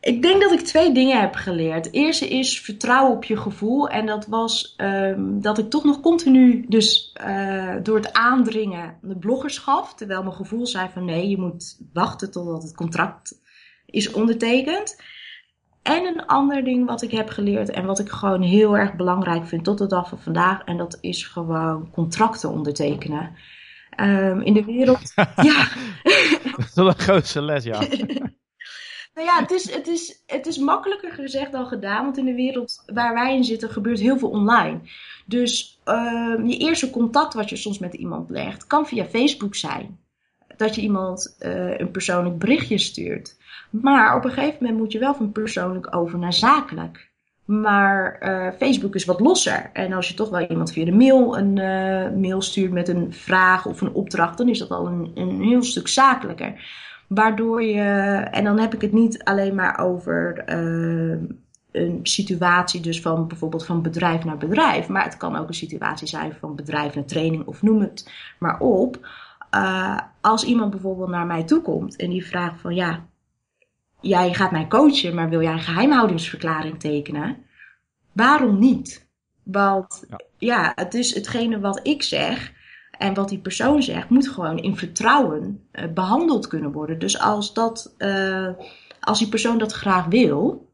[0.00, 1.84] Ik denk dat ik twee dingen heb geleerd.
[1.84, 3.88] Het eerste is vertrouwen op je gevoel.
[3.88, 9.16] En dat was um, dat ik toch nog continu, dus uh, door het aandringen, de
[9.16, 9.94] bloggers gaf.
[9.94, 13.40] Terwijl mijn gevoel zei van nee, je moet wachten totdat het contract
[13.86, 15.02] is ondertekend.
[15.82, 19.46] En een ander ding wat ik heb geleerd en wat ik gewoon heel erg belangrijk
[19.46, 20.64] vind tot de dag van vandaag.
[20.64, 23.36] En dat is gewoon contracten ondertekenen.
[24.00, 25.12] Um, in de wereld.
[25.50, 25.68] ja.
[26.56, 27.80] Dat is een grootste les, ja.
[29.18, 32.04] Nou ja, het is, het, is, het is makkelijker gezegd dan gedaan.
[32.04, 34.80] Want in de wereld waar wij in zitten gebeurt heel veel online.
[35.26, 39.98] Dus uh, je eerste contact wat je soms met iemand legt, kan via Facebook zijn.
[40.56, 43.36] Dat je iemand uh, een persoonlijk berichtje stuurt.
[43.70, 47.10] Maar op een gegeven moment moet je wel van persoonlijk over naar zakelijk.
[47.44, 49.70] Maar uh, Facebook is wat losser.
[49.72, 51.54] En als je toch wel iemand via de mail een
[52.20, 55.62] mail stuurt met een vraag of een opdracht, dan is dat al een, een heel
[55.62, 56.62] stuk zakelijker.
[57.08, 57.82] Waardoor je,
[58.30, 61.18] en dan heb ik het niet alleen maar over uh,
[61.72, 64.88] een situatie dus van bijvoorbeeld van bedrijf naar bedrijf.
[64.88, 68.60] Maar het kan ook een situatie zijn van bedrijf naar training of noem het maar
[68.60, 69.08] op.
[69.54, 73.06] Uh, als iemand bijvoorbeeld naar mij toe komt en die vraagt van ja,
[74.00, 77.36] jij gaat mij coachen, maar wil jij een geheimhoudingsverklaring tekenen?
[78.12, 79.06] Waarom niet?
[79.42, 82.52] Want ja, ja het is hetgene wat ik zeg.
[82.98, 86.98] En wat die persoon zegt, moet gewoon in vertrouwen uh, behandeld kunnen worden.
[86.98, 88.48] Dus als, dat, uh,
[89.00, 90.68] als die persoon dat graag wil,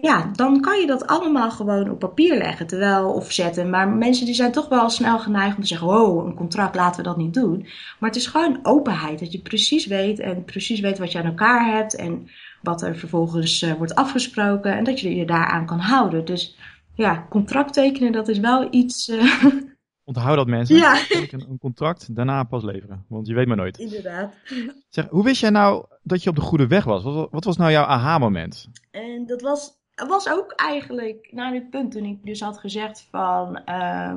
[0.00, 3.70] ja, dan kan je dat allemaal gewoon op papier leggen terwijl, of zetten.
[3.70, 7.02] Maar mensen die zijn toch wel snel geneigd om te zeggen: wow, een contract laten
[7.02, 7.66] we dat niet doen.
[7.98, 9.18] Maar het is gewoon openheid.
[9.18, 12.28] Dat je precies weet en precies weet wat je aan elkaar hebt en
[12.62, 14.76] wat er vervolgens uh, wordt afgesproken.
[14.76, 16.24] En dat je je daaraan kan houden.
[16.24, 16.56] Dus
[16.94, 19.08] ja, contract tekenen, dat is wel iets.
[20.10, 20.76] Onthoud dat mensen.
[20.76, 21.02] Ja.
[21.30, 23.04] Een contract, daarna pas leveren.
[23.08, 23.78] Want je weet maar nooit.
[23.78, 24.34] Inderdaad.
[24.88, 27.02] Zeg, hoe wist jij nou dat je op de goede weg was?
[27.02, 28.68] Wat, wat was nou jouw aha-moment?
[28.90, 29.72] En dat was,
[30.08, 33.60] was ook eigenlijk naar dit punt toen ik dus had gezegd van...
[33.66, 34.14] Uh,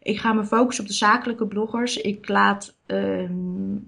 [0.00, 1.96] ik ga me focussen op de zakelijke bloggers.
[1.96, 3.30] Ik laat uh,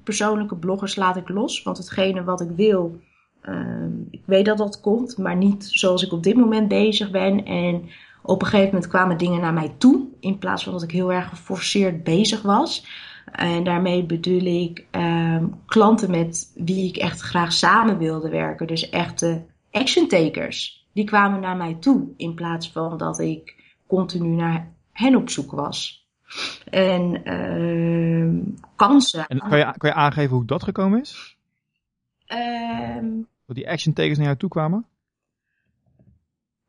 [0.04, 1.62] persoonlijke bloggers laat ik los.
[1.62, 3.00] Want hetgene wat ik wil,
[3.42, 5.18] uh, ik weet dat dat komt.
[5.18, 7.44] Maar niet zoals ik op dit moment bezig ben.
[7.44, 7.88] En
[8.26, 11.12] Op een gegeven moment kwamen dingen naar mij toe, in plaats van dat ik heel
[11.12, 12.86] erg geforceerd bezig was.
[13.32, 18.66] En daarmee bedoel ik ehm, klanten met wie ik echt graag samen wilde werken.
[18.66, 20.86] Dus echte action takers.
[20.92, 23.56] Die kwamen naar mij toe, in plaats van dat ik
[23.86, 26.08] continu naar hen op zoek was.
[26.70, 28.38] En ehm,
[28.76, 29.26] kansen.
[29.26, 31.36] En kan je, kan je aangeven hoe dat gekomen is?
[32.26, 33.10] Ehm,
[33.46, 34.86] Dat die action takers naar jou toe kwamen?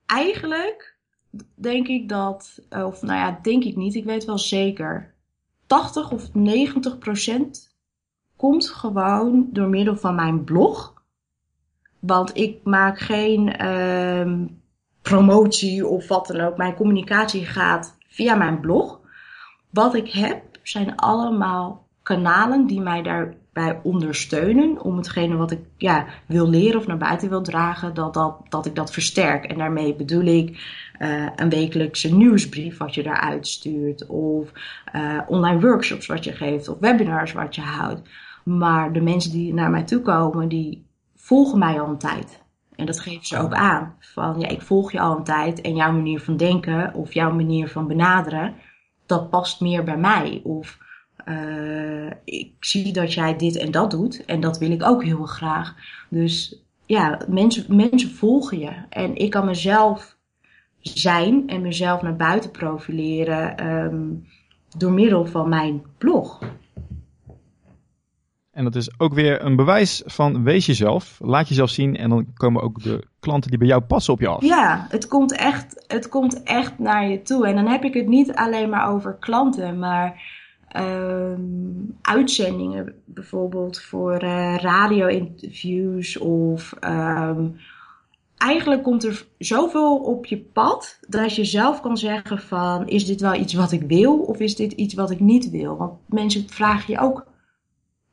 [0.05, 0.94] eigenlijk
[1.55, 5.13] denk ik dat, of nou ja, denk ik niet, ik weet wel zeker.
[5.67, 7.75] 80 of 90 procent
[8.35, 10.93] komt gewoon door middel van mijn blog.
[11.99, 14.45] Want ik maak geen ehm,
[15.01, 16.57] promotie of wat dan ook.
[16.57, 18.99] Mijn communicatie gaat via mijn blog.
[19.69, 24.81] Wat ik heb zijn allemaal kanalen die mij daarbij ondersteunen.
[24.81, 28.65] Om hetgene wat ik ja, wil leren of naar buiten wil dragen, dat, dat, dat
[28.65, 29.45] ik dat versterk.
[29.45, 30.59] En daarmee bedoel ik
[30.99, 34.07] uh, een wekelijkse nieuwsbrief wat je daaruit stuurt.
[34.07, 34.51] Of
[34.95, 36.67] uh, online workshops wat je geeft.
[36.67, 38.01] Of webinars wat je houdt.
[38.43, 42.43] Maar de mensen die naar mij toe komen, die volgen mij al een tijd.
[42.75, 43.95] En dat geven ze ook aan.
[43.99, 47.31] Van ja, ik volg je al een tijd en jouw manier van denken of jouw
[47.33, 48.53] manier van benaderen,
[49.05, 50.41] dat past meer bij mij.
[50.43, 50.77] Of
[51.25, 55.25] uh, ik zie dat jij dit en dat doet en dat wil ik ook heel
[55.25, 55.75] graag.
[56.09, 58.71] Dus ja, mensen, mensen volgen je.
[58.89, 60.14] En ik kan mezelf
[60.93, 64.27] zijn en mezelf naar buiten profileren um,
[64.77, 66.39] door middel van mijn blog.
[68.51, 72.25] En dat is ook weer een bewijs van wees jezelf, laat jezelf zien en dan
[72.33, 74.43] komen ook de klanten die bij jou passen op je af.
[74.43, 77.47] Ja, het komt echt, het komt echt naar je toe.
[77.47, 80.21] En dan heb ik het niet alleen maar over klanten, maar
[80.77, 87.55] um, uitzendingen bijvoorbeeld voor uh, radio-interviews of um,
[88.37, 93.21] eigenlijk komt er zoveel op je pad dat je zelf kan zeggen van is dit
[93.21, 95.77] wel iets wat ik wil of is dit iets wat ik niet wil?
[95.77, 97.25] Want mensen vragen je ook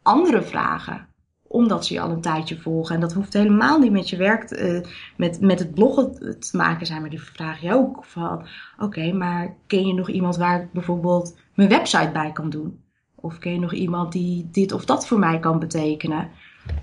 [0.03, 1.11] andere vragen
[1.53, 2.95] omdat ze je al een tijdje volgen.
[2.95, 4.81] En dat hoeft helemaal niet met je werk, uh,
[5.17, 7.01] met, met het bloggen te maken zijn.
[7.01, 8.47] Maar die vraag je ook van,
[8.79, 12.81] oké, maar ken je nog iemand waar ik bijvoorbeeld mijn website bij kan doen?
[13.15, 16.31] Of ken je nog iemand die dit of dat voor mij kan betekenen?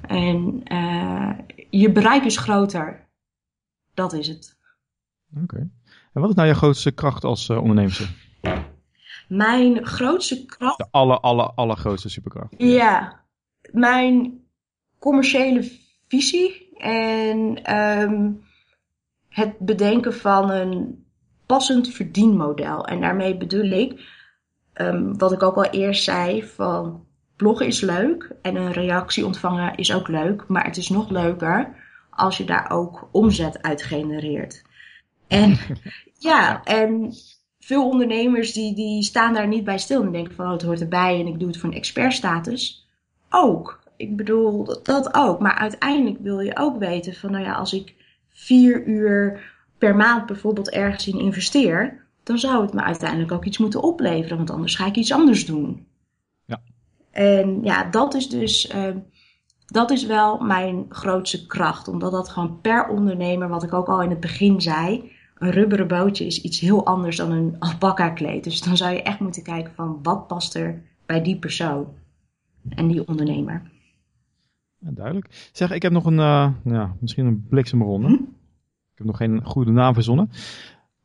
[0.07, 1.31] En uh,
[1.69, 3.07] je bereik is groter.
[3.99, 4.57] Dat is het.
[5.33, 5.43] Oké.
[5.43, 5.69] Okay.
[6.13, 8.15] En wat is nou je grootste kracht als uh, ondernemer?
[9.27, 10.77] Mijn grootste kracht.
[10.77, 12.53] De aller, aller, allergrootste superkracht.
[12.57, 13.23] Ja.
[13.71, 14.39] Mijn
[14.99, 15.71] commerciële
[16.07, 18.43] visie en um,
[19.29, 21.05] het bedenken van een
[21.45, 22.85] passend verdienmodel.
[22.85, 24.01] En daarmee bedoel ik,
[24.73, 29.75] um, wat ik ook al eerst zei, van bloggen is leuk en een reactie ontvangen
[29.75, 31.78] is ook leuk, maar het is nog leuker
[32.19, 34.61] als je daar ook omzet uit genereert.
[35.27, 35.57] En
[36.29, 37.13] ja, en
[37.59, 40.81] veel ondernemers die, die staan daar niet bij stil en denken van oh, het hoort
[40.81, 42.87] erbij en ik doe het voor een expertstatus.
[43.29, 43.79] Ook.
[43.97, 45.39] Ik bedoel, dat ook.
[45.39, 47.95] Maar uiteindelijk wil je ook weten van nou ja, als ik
[48.29, 49.41] vier uur
[49.77, 54.37] per maand bijvoorbeeld ergens in investeer, dan zou het me uiteindelijk ook iets moeten opleveren,
[54.37, 55.87] want anders ga ik iets anders doen.
[56.45, 56.61] Ja.
[57.11, 58.95] En ja, dat is dus, uh,
[59.71, 64.01] dat is wel mijn grootste kracht, omdat dat gewoon per ondernemer, wat ik ook al
[64.01, 68.43] in het begin zei, een rubberen bootje is iets heel anders dan een alpaca kleed.
[68.43, 71.87] Dus dan zou je echt moeten kijken van wat past er bij die persoon
[72.69, 73.61] en die ondernemer.
[74.77, 75.49] Ja, duidelijk.
[75.51, 78.07] Zeg, ik heb nog een, uh, ja, misschien een bliksemronde.
[78.07, 78.13] Hm?
[78.13, 80.31] Ik heb nog geen goede naam verzonnen.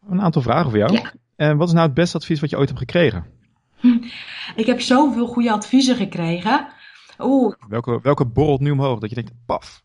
[0.08, 0.92] Een aantal vragen voor jou.
[0.92, 1.12] Ja.
[1.36, 3.24] En wat is nou het beste advies wat je ooit hebt gekregen?
[4.56, 6.66] Ik heb zoveel goede adviezen gekregen.
[7.18, 7.54] Oeh.
[7.68, 9.82] Welke, welke borrelt nu omhoog dat je denkt, paf?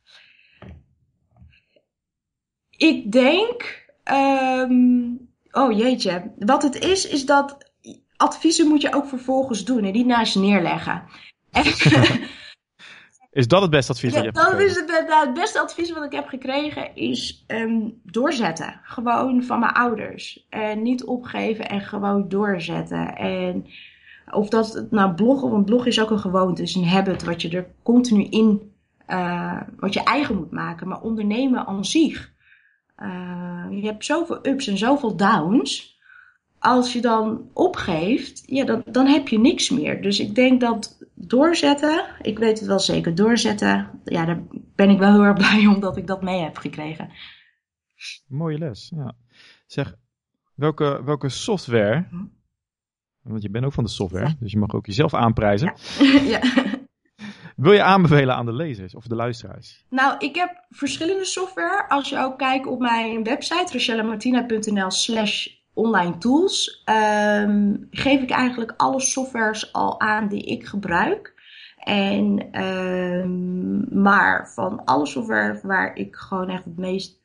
[2.69, 7.71] Ik denk, um, oh jeetje, wat het is, is dat
[8.15, 11.03] adviezen moet je ook vervolgens doen en niet naast je neerleggen.
[13.31, 15.59] Is dat het beste advies ja, dat je hebt dat is het, nou, het beste
[15.59, 18.79] advies wat ik heb gekregen is um, doorzetten.
[18.83, 20.45] Gewoon van mijn ouders.
[20.49, 23.15] En niet opgeven en gewoon doorzetten.
[23.15, 23.65] En
[24.31, 27.49] of dat nou bloggen, want bloggen is ook een gewoonte, is een habit wat je
[27.49, 28.71] er continu in,
[29.07, 30.87] uh, wat je eigen moet maken.
[30.87, 32.31] Maar ondernemen aan zich.
[32.97, 35.97] Uh, je hebt zoveel ups en zoveel downs.
[36.59, 40.01] Als je dan opgeeft, ja, dan, dan heb je niks meer.
[40.01, 44.43] Dus ik denk dat doorzetten, ik weet het wel zeker, doorzetten, ja, daar
[44.75, 47.09] ben ik wel heel erg blij omdat ik dat mee heb gekregen.
[48.27, 49.15] Mooie les, ja.
[49.65, 49.95] Zeg,
[50.55, 52.25] welke, welke software, Hm?
[53.29, 55.73] Want je bent ook van de software, dus je mag ook jezelf aanprijzen,
[56.33, 56.41] ja.
[57.55, 59.85] wil je aanbevelen aan de lezers of de luisteraars?
[59.89, 61.89] Nou, ik heb verschillende software.
[61.89, 68.73] Als je ook kijkt op mijn website, rachellemartina.nl slash online tools ehm, geef ik eigenlijk
[68.77, 71.37] alle softwares al aan die ik gebruik.
[71.79, 77.19] En, ehm, maar van alle software waar ik gewoon echt het meest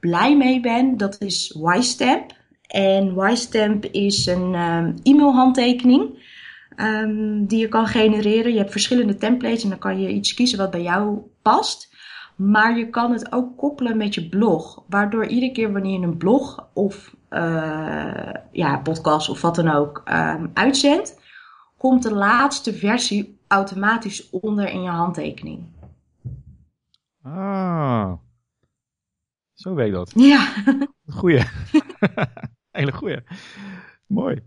[0.00, 2.40] blij mee ben, dat is YStamp.
[2.72, 6.30] En YStamp is een um, e-mailhandtekening
[7.46, 8.52] die je kan genereren.
[8.52, 11.96] Je hebt verschillende templates en dan kan je iets kiezen wat bij jou past.
[12.36, 14.84] Maar je kan het ook koppelen met je blog.
[14.88, 20.02] Waardoor iedere keer wanneer je een blog of uh, ja, podcast of wat dan ook
[20.12, 21.20] um, uitzendt,
[21.78, 25.66] komt de laatste versie automatisch onder in je handtekening.
[27.22, 28.12] Ah,
[29.52, 30.12] zo werkt dat.
[30.14, 30.52] Ja.
[31.06, 31.42] Goeie.
[32.72, 33.22] Hele goeie.
[34.06, 34.42] Mooi.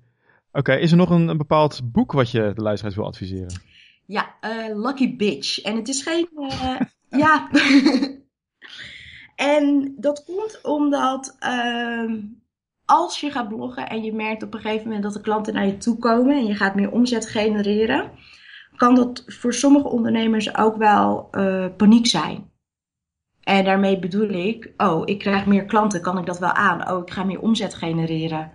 [0.52, 3.62] Oké, is er nog een, een, bepaald boek wat je de luisteraars wil adviseren?
[4.06, 5.62] Ja, uh, Lucky Bitch.
[5.62, 6.30] En het is geen.
[6.38, 6.80] Uh,
[7.24, 7.50] ja.
[9.54, 11.38] en dat komt omdat.
[11.40, 12.14] Uh,
[12.86, 15.66] als je gaat bloggen en je merkt op een gegeven moment dat de klanten naar
[15.66, 18.12] je toe komen en je gaat meer omzet genereren,
[18.76, 22.52] kan dat voor sommige ondernemers ook wel uh, paniek zijn.
[23.46, 26.92] En daarmee bedoel ik, oh, ik krijg meer klanten, kan ik dat wel aan?
[26.92, 28.52] Oh, ik ga meer omzet genereren.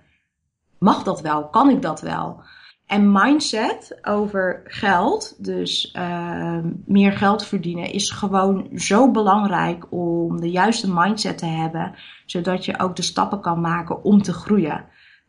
[0.78, 1.48] Mag dat wel?
[1.48, 2.42] Kan ik dat wel?
[2.86, 10.50] En mindset over geld, dus uh, meer geld verdienen, is gewoon zo belangrijk om de
[10.50, 11.94] juiste mindset te hebben,
[12.26, 14.84] zodat je ook de stappen kan maken om te groeien.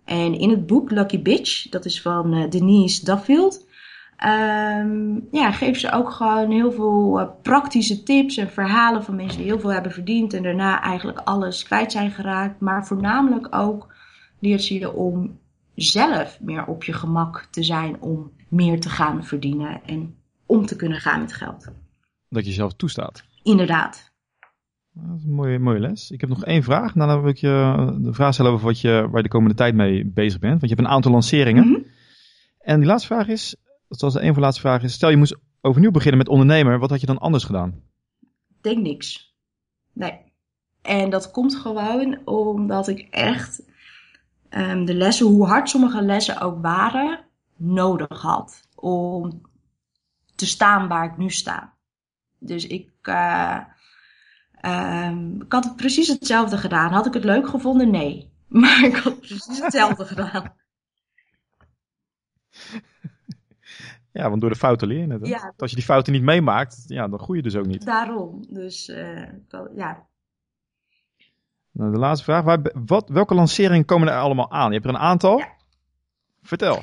[0.06, 3.66] En in het boek Lucky Bitch, dat is van uh, Denise Duffield,
[4.26, 9.38] um, ja, geeft ze ook gewoon heel veel uh, praktische tips en verhalen van mensen
[9.38, 12.60] die heel veel hebben verdiend en daarna eigenlijk alles kwijt zijn geraakt.
[12.60, 13.94] Maar voornamelijk ook
[14.40, 15.40] leert ze je om
[15.76, 20.76] zelf meer op je gemak te zijn om meer te gaan verdienen en om te
[20.76, 21.72] kunnen gaan met geld.
[22.30, 23.24] Dat je zelf toestaat.
[23.44, 24.12] Inderdaad.
[24.94, 26.12] Dat is een mooie, mooie les.
[26.12, 26.96] Ik heb nog één vraag.
[26.96, 29.56] Nou, dan wil ik je de vraag stellen over wat je, waar je de komende
[29.56, 30.60] tijd mee bezig bent.
[30.60, 31.68] Want je hebt een aantal lanceringen.
[31.68, 31.86] Mm -hmm.
[32.60, 33.56] En die laatste vraag is,
[33.98, 36.90] zoals de een van de laatste vragen stel je moest overnieuw beginnen met ondernemer, wat
[36.90, 37.82] had je dan anders gedaan?
[38.62, 39.36] Denk niks.
[39.94, 40.20] Nee.
[40.82, 43.64] En dat komt gewoon omdat ik echt
[44.50, 47.20] um, de lessen, hoe hard sommige lessen ook waren,
[47.56, 49.42] nodig had om
[50.36, 51.74] te staan waar ik nu sta.
[52.40, 53.60] Dus ik, uh,
[54.66, 56.92] um, ik had precies hetzelfde gedaan.
[56.92, 57.92] Had ik het leuk gevonden?
[57.92, 58.30] Nee.
[58.52, 60.54] Maar ik had precies hetzelfde gedaan.
[64.12, 65.28] Ja, want door de fouten leer je het.
[65.28, 65.54] Ja.
[65.58, 67.86] Als je die fouten niet meemaakt, ja, dan groei je dus ook niet.
[67.86, 68.46] Daarom.
[68.50, 69.24] Dus uh,
[69.76, 70.08] ja,
[71.72, 72.44] nou, de laatste vraag.
[72.44, 74.68] Waar, wat, welke lanceringen komen er allemaal aan?
[74.68, 75.38] Je hebt er een aantal.
[75.38, 75.48] Ja.
[76.42, 76.82] Vertel.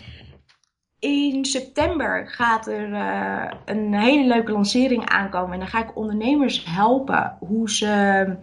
[0.99, 5.53] In september gaat er uh, een hele leuke lancering aankomen.
[5.53, 8.37] En dan ga ik ondernemers helpen hoe ze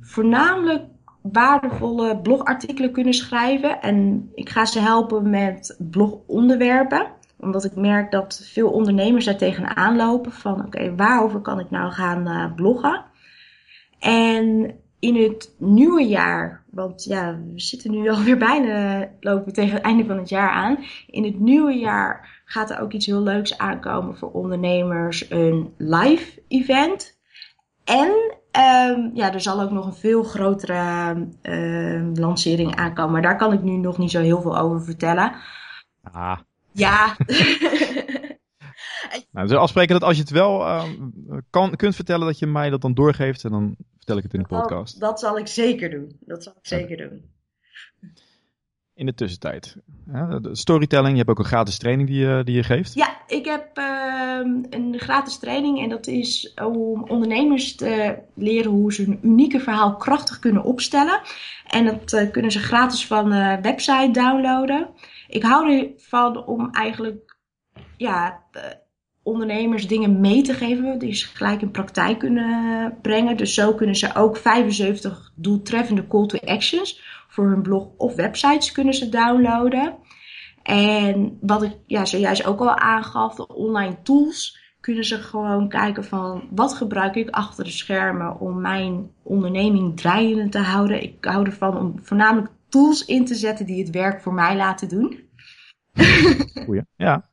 [0.00, 0.84] voornamelijk
[1.22, 3.80] waardevolle blogartikelen kunnen schrijven.
[3.80, 7.14] En ik ga ze helpen met blogonderwerpen.
[7.38, 10.32] Omdat ik merk dat veel ondernemers daar tegenaan lopen.
[10.32, 13.04] Van oké, waarover kan ik nou gaan uh, bloggen?
[13.98, 19.82] En in het nieuwe jaar, want ja, we zitten nu alweer bijna, lopen tegen het
[19.82, 20.78] einde van het jaar aan.
[21.06, 26.42] In het nieuwe jaar gaat er ook iets heel leuks aankomen voor ondernemers, een live
[26.48, 27.18] event.
[27.84, 28.08] En
[28.88, 33.52] um, ja, er zal ook nog een veel grotere um, lancering aankomen, maar daar kan
[33.52, 35.32] ik nu nog niet zo heel veel over vertellen.
[36.12, 36.38] Ah.
[36.76, 37.16] Ja.
[39.32, 40.84] nou, we afspreken dat als je het wel uh,
[41.50, 43.44] kan, kunt vertellen, dat je mij dat dan doorgeeft.
[43.44, 45.00] En dan vertel ik het in de podcast.
[45.00, 46.16] Dat, dat zal ik zeker doen.
[46.20, 47.34] Dat zal ik zeker doen.
[48.94, 49.76] In de tussentijd.
[50.40, 52.94] de storytelling, je hebt ook een gratis training die je, die je geeft.
[52.94, 58.92] Ja, ik heb uh, een gratis training en dat is om ondernemers te leren hoe
[58.92, 61.20] ze een unieke verhaal krachtig kunnen opstellen.
[61.66, 64.88] En dat uh, kunnen ze gratis van de website downloaden.
[65.28, 67.36] Ik hou ervan om eigenlijk
[67.96, 68.44] ja,
[69.22, 73.36] ondernemers dingen mee te geven die ze gelijk in praktijk kunnen brengen.
[73.36, 78.72] Dus zo kunnen ze ook 75 doeltreffende call to actions voor hun blog of websites
[78.72, 79.94] kunnen ze downloaden.
[80.62, 86.04] En wat ik ja, zojuist ook al aangaf, de online tools kunnen ze gewoon kijken
[86.04, 91.02] van wat gebruik ik achter de schermen om mijn onderneming draaiende te houden.
[91.02, 94.88] Ik hou ervan om voornamelijk tools in te zetten die het werk voor mij laten
[94.88, 95.18] doen.
[96.64, 97.28] Goeie, ja.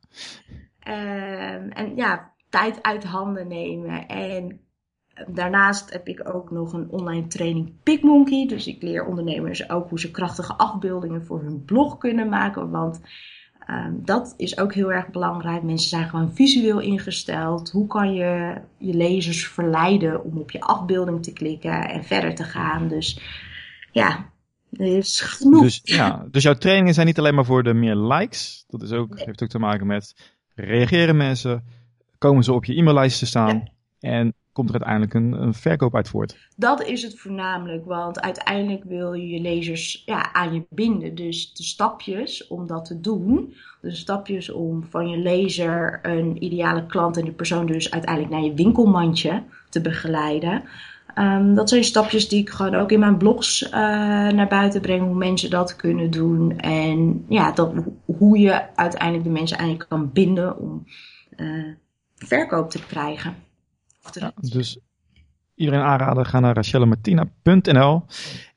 [0.88, 4.08] Um, en ja, tijd uit handen nemen.
[4.08, 4.60] En
[5.28, 8.48] daarnaast heb ik ook nog een online training PicMonkey.
[8.48, 12.70] Dus ik leer ondernemers ook hoe ze krachtige afbeeldingen voor hun blog kunnen maken.
[12.70, 13.02] Want
[13.70, 15.64] um, dat is ook heel erg belangrijk.
[15.64, 17.72] Mensen zijn gewoon visueel ingesteld.
[17.72, 22.44] Hoe kan je je lezers verleiden om op je afbeelding te klikken en verder te
[22.44, 22.88] gaan?
[22.88, 23.20] Dus
[23.92, 24.32] ja,
[24.78, 25.62] is genoeg.
[25.62, 28.64] Dus, ja, dus jouw trainingen zijn niet alleen maar voor de meer likes.
[28.68, 30.16] Dat is ook, heeft ook te maken met
[30.56, 31.64] reageren mensen,
[32.18, 36.10] komen ze op je e-maillijst te staan en komt er uiteindelijk een, een, verkoop uit
[36.10, 36.38] voort.
[36.56, 41.16] Dat is het voornamelijk, want uiteindelijk wil je je lezers ja, aan je binden.
[41.16, 46.86] Dus de stapjes om dat te doen, de stapjes om van je lezer een ideale
[46.86, 50.64] klant en die persoon dus uiteindelijk naar je winkelmandje te begeleiden.
[51.18, 55.02] Um, dat zijn stapjes die ik gewoon ook in mijn blogs uh, naar buiten breng,
[55.02, 56.58] hoe mensen dat kunnen doen.
[56.58, 57.74] En ja, dat,
[58.06, 60.86] hoe je uiteindelijk de mensen eigenlijk kan binden om
[61.38, 61.74] uh,
[62.16, 63.36] verkoop te krijgen.
[64.12, 64.80] Ja, dus
[65.56, 68.04] iedereen aanraden, ga naar rachellemartina.nl.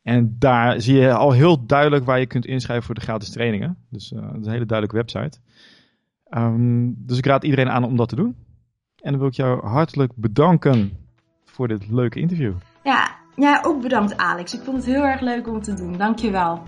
[0.02, 3.76] En daar zie je al heel duidelijk waar je kunt inschrijven voor de gratis trainingen.
[3.90, 5.38] Dus uh, dat is een hele duidelijke website.
[6.30, 8.36] Um, dus ik raad iedereen aan om dat te doen.
[9.00, 11.05] En dan wil ik jou hartelijk bedanken
[11.56, 12.52] voor dit leuke interview.
[12.82, 14.54] Ja, ja, ook bedankt Alex.
[14.54, 15.96] Ik vond het heel erg leuk om te doen.
[15.96, 16.62] Dankjewel.